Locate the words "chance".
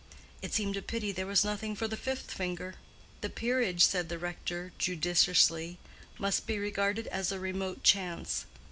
7.83-8.47